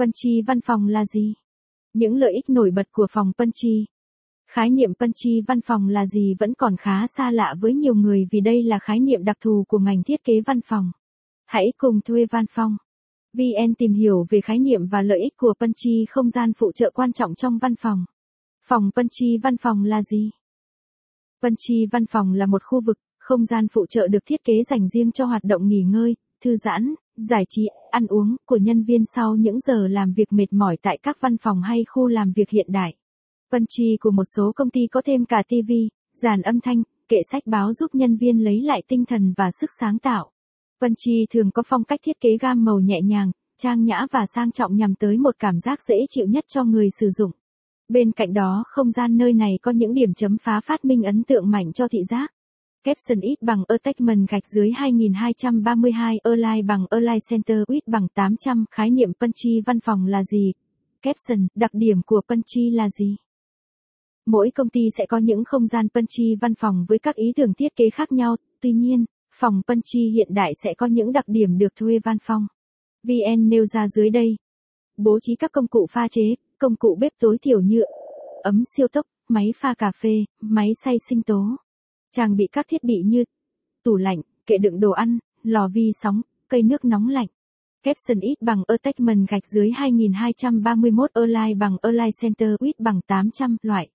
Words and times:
Punchy 0.00 0.42
văn 0.46 0.60
phòng 0.60 0.88
là 0.88 1.04
gì? 1.06 1.34
Những 1.92 2.16
lợi 2.16 2.32
ích 2.32 2.50
nổi 2.50 2.70
bật 2.70 2.92
của 2.92 3.06
phòng 3.10 3.32
Punchy. 3.38 3.86
Khái 4.50 4.70
niệm 4.70 4.94
Punchy 4.94 5.40
văn 5.48 5.60
phòng 5.60 5.88
là 5.88 6.06
gì 6.06 6.34
vẫn 6.38 6.54
còn 6.54 6.76
khá 6.76 7.06
xa 7.16 7.30
lạ 7.30 7.54
với 7.60 7.74
nhiều 7.74 7.94
người 7.94 8.26
vì 8.30 8.40
đây 8.40 8.62
là 8.62 8.78
khái 8.78 9.00
niệm 9.00 9.24
đặc 9.24 9.36
thù 9.40 9.64
của 9.68 9.78
ngành 9.78 10.02
thiết 10.02 10.24
kế 10.24 10.32
văn 10.46 10.60
phòng. 10.64 10.90
Hãy 11.46 11.72
cùng 11.78 12.00
thuê 12.00 12.26
văn 12.30 12.44
phòng. 12.50 12.76
VN 13.32 13.74
tìm 13.78 13.92
hiểu 13.92 14.26
về 14.30 14.40
khái 14.40 14.58
niệm 14.58 14.86
và 14.86 15.02
lợi 15.02 15.18
ích 15.20 15.36
của 15.36 15.54
Punchy 15.60 16.06
không 16.10 16.30
gian 16.30 16.52
phụ 16.52 16.72
trợ 16.72 16.90
quan 16.94 17.12
trọng 17.12 17.34
trong 17.34 17.58
văn 17.58 17.74
phòng. 17.76 18.04
Phòng 18.66 18.90
Punchy 18.96 19.38
văn 19.42 19.56
phòng 19.56 19.84
là 19.84 20.02
gì? 20.02 20.30
Punchy 21.42 21.86
văn 21.92 22.06
phòng 22.06 22.32
là 22.32 22.46
một 22.46 22.62
khu 22.64 22.80
vực, 22.86 22.96
không 23.18 23.44
gian 23.44 23.66
phụ 23.72 23.86
trợ 23.86 24.08
được 24.08 24.26
thiết 24.26 24.44
kế 24.44 24.54
dành 24.70 24.88
riêng 24.88 25.12
cho 25.12 25.26
hoạt 25.26 25.44
động 25.44 25.66
nghỉ 25.66 25.82
ngơi, 25.82 26.16
thư 26.44 26.56
giãn, 26.56 26.94
giải 27.22 27.44
trí, 27.48 27.68
ăn 27.90 28.06
uống 28.06 28.36
của 28.46 28.56
nhân 28.56 28.82
viên 28.82 29.02
sau 29.14 29.36
những 29.36 29.60
giờ 29.60 29.88
làm 29.88 30.12
việc 30.12 30.32
mệt 30.32 30.52
mỏi 30.52 30.76
tại 30.82 30.98
các 31.02 31.16
văn 31.20 31.36
phòng 31.36 31.62
hay 31.62 31.84
khu 31.84 32.08
làm 32.08 32.32
việc 32.32 32.50
hiện 32.50 32.66
đại. 32.72 32.94
Punchy 33.52 33.96
của 34.00 34.10
một 34.10 34.24
số 34.36 34.52
công 34.56 34.70
ty 34.70 34.86
có 34.86 35.02
thêm 35.04 35.24
cả 35.24 35.42
TV, 35.48 35.72
dàn 36.22 36.42
âm 36.42 36.60
thanh, 36.60 36.82
kệ 37.08 37.16
sách 37.32 37.42
báo 37.46 37.72
giúp 37.72 37.94
nhân 37.94 38.16
viên 38.16 38.44
lấy 38.44 38.62
lại 38.62 38.82
tinh 38.88 39.04
thần 39.04 39.34
và 39.36 39.50
sức 39.60 39.70
sáng 39.80 39.98
tạo. 39.98 40.30
Punchy 40.80 41.26
thường 41.30 41.50
có 41.50 41.62
phong 41.66 41.84
cách 41.84 42.00
thiết 42.04 42.20
kế 42.20 42.36
gam 42.40 42.64
màu 42.64 42.80
nhẹ 42.80 43.00
nhàng, 43.04 43.30
trang 43.62 43.84
nhã 43.84 44.06
và 44.10 44.20
sang 44.34 44.50
trọng 44.50 44.76
nhằm 44.76 44.94
tới 44.94 45.18
một 45.18 45.34
cảm 45.38 45.60
giác 45.60 45.82
dễ 45.82 45.96
chịu 46.08 46.26
nhất 46.26 46.44
cho 46.48 46.64
người 46.64 46.88
sử 47.00 47.10
dụng. 47.10 47.30
Bên 47.88 48.12
cạnh 48.12 48.32
đó, 48.32 48.64
không 48.66 48.90
gian 48.90 49.16
nơi 49.16 49.32
này 49.32 49.58
có 49.62 49.70
những 49.70 49.94
điểm 49.94 50.14
chấm 50.14 50.36
phá 50.38 50.60
phát 50.60 50.84
minh 50.84 51.02
ấn 51.02 51.24
tượng 51.24 51.50
mạnh 51.50 51.72
cho 51.72 51.88
thị 51.88 51.98
giác. 52.10 52.32
Capson 52.84 53.20
ít 53.20 53.42
bằng 53.42 53.64
Attachment 53.68 54.28
gạch 54.28 54.46
dưới 54.46 54.70
2232 54.70 56.18
Align 56.18 56.66
bằng 56.66 56.86
Align 56.90 57.18
Center 57.30 57.58
ít 57.68 57.88
bằng 57.88 58.08
800 58.14 58.64
khái 58.70 58.90
niệm 58.90 59.12
Punchy 59.20 59.60
văn 59.66 59.80
phòng 59.80 60.06
là 60.06 60.24
gì? 60.24 60.52
Capson, 61.02 61.46
đặc 61.54 61.70
điểm 61.74 62.02
của 62.06 62.20
Punchy 62.28 62.70
là 62.70 62.88
gì? 62.98 63.16
Mỗi 64.26 64.50
công 64.54 64.68
ty 64.68 64.80
sẽ 64.98 65.06
có 65.06 65.18
những 65.18 65.44
không 65.44 65.66
gian 65.66 65.88
Punchy 65.88 66.36
văn 66.40 66.54
phòng 66.54 66.84
với 66.88 66.98
các 66.98 67.14
ý 67.14 67.32
tưởng 67.36 67.54
thiết 67.54 67.76
kế 67.76 67.90
khác 67.90 68.12
nhau, 68.12 68.36
tuy 68.60 68.72
nhiên, 68.72 69.04
phòng 69.34 69.62
Punchy 69.68 70.10
hiện 70.14 70.28
đại 70.34 70.52
sẽ 70.64 70.74
có 70.74 70.86
những 70.86 71.12
đặc 71.12 71.24
điểm 71.26 71.58
được 71.58 71.76
thuê 71.76 71.98
văn 72.04 72.16
phòng. 72.22 72.46
VN 73.02 73.48
nêu 73.48 73.66
ra 73.66 73.88
dưới 73.88 74.10
đây. 74.10 74.36
Bố 74.96 75.18
trí 75.22 75.36
các 75.36 75.52
công 75.52 75.66
cụ 75.66 75.86
pha 75.90 76.08
chế, 76.10 76.34
công 76.58 76.76
cụ 76.76 76.96
bếp 77.00 77.12
tối 77.18 77.38
thiểu 77.42 77.60
như 77.60 77.80
ấm 78.42 78.62
siêu 78.76 78.88
tốc, 78.88 79.06
máy 79.28 79.52
pha 79.56 79.74
cà 79.74 79.92
phê, 80.02 80.24
máy 80.40 80.68
xay 80.84 80.94
sinh 81.08 81.22
tố. 81.22 81.42
Trang 82.12 82.36
bị 82.36 82.46
các 82.52 82.66
thiết 82.68 82.84
bị 82.84 83.02
như 83.04 83.24
tủ 83.84 83.96
lạnh, 83.96 84.20
kệ 84.46 84.58
đựng 84.58 84.80
đồ 84.80 84.90
ăn, 84.90 85.18
lò 85.42 85.68
vi 85.68 85.92
sóng, 86.02 86.20
cây 86.48 86.62
nước 86.62 86.84
nóng 86.84 87.08
lạnh. 87.08 87.26
Capson 87.82 88.20
ít 88.20 88.34
bằng 88.40 88.62
Attachment 88.66 89.28
gạch 89.28 89.46
dưới 89.46 89.70
2231 89.70 91.10
online 91.12 91.54
bằng 91.54 91.76
online 91.82 92.10
Center 92.20 92.50
ít 92.60 92.80
bằng 92.80 93.00
800 93.06 93.56
loại. 93.62 93.88